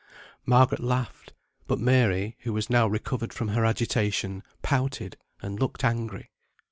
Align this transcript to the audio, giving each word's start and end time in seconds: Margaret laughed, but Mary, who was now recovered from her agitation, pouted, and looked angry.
Margaret 0.47 0.81
laughed, 0.81 1.31
but 1.67 1.77
Mary, 1.77 2.35
who 2.39 2.53
was 2.53 2.71
now 2.71 2.87
recovered 2.87 3.31
from 3.35 3.49
her 3.49 3.63
agitation, 3.63 4.41
pouted, 4.63 5.15
and 5.43 5.59
looked 5.59 5.83
angry. 5.83 6.31